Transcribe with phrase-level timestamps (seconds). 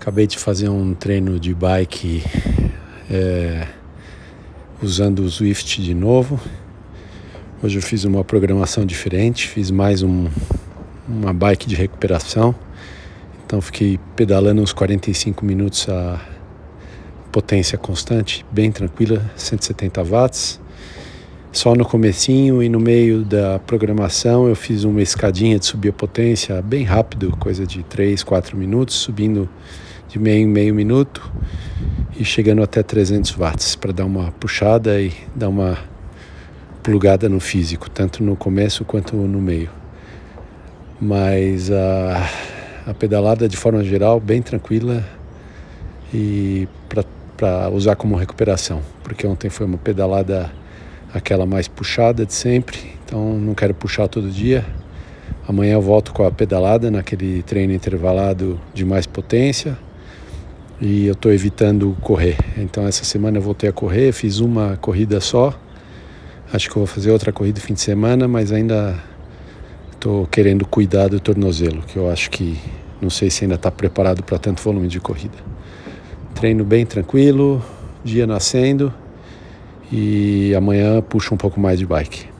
[0.00, 2.22] Acabei de fazer um treino de bike
[3.10, 3.66] é,
[4.82, 6.40] usando o Swift de novo.
[7.62, 10.28] Hoje eu fiz uma programação diferente, fiz mais um,
[11.08, 12.54] uma bike de recuperação.
[13.44, 16.20] Então fiquei pedalando uns 45 minutos a
[17.32, 20.60] potência constante, bem tranquila, 170 watts.
[21.50, 25.92] Só no comecinho e no meio da programação eu fiz uma escadinha de subir a
[25.92, 29.48] potência bem rápido, coisa de 3, 4 minutos, subindo
[30.08, 31.32] de meio em meio minuto
[32.18, 35.78] e chegando até 300 watts para dar uma puxada e dar uma
[36.82, 39.70] plugada no físico, tanto no começo quanto no meio.
[41.00, 42.28] Mas a,
[42.86, 45.02] a pedalada de forma geral bem tranquila
[46.12, 46.68] e
[47.36, 50.50] para usar como recuperação, porque ontem foi uma pedalada
[51.12, 54.64] aquela mais puxada de sempre, então não quero puxar todo dia.
[55.46, 59.78] Amanhã eu volto com a pedalada naquele treino intervalado de mais potência
[60.80, 62.36] e eu estou evitando correr.
[62.56, 65.58] Então essa semana eu voltei a correr, fiz uma corrida só.
[66.52, 69.02] Acho que vou fazer outra corrida no fim de semana, mas ainda
[69.92, 72.58] estou querendo cuidar do tornozelo, que eu acho que
[73.00, 75.36] não sei se ainda está preparado para tanto volume de corrida.
[76.34, 77.62] Treino bem tranquilo,
[78.04, 78.92] dia nascendo
[79.92, 82.37] e amanhã puxo um pouco mais de bike.